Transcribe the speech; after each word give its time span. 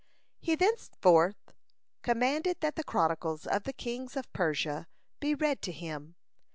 (165) 0.39 0.41
He 0.87 0.95
therefore 0.95 1.35
commanded 2.01 2.59
that 2.61 2.75
the 2.75 2.83
chronicles 2.83 3.45
of 3.45 3.65
the 3.65 3.71
kings 3.71 4.17
of 4.17 4.33
Persia 4.33 4.87
be 5.19 5.35
read 5.35 5.61
to 5.61 5.71
him. 5.71 6.15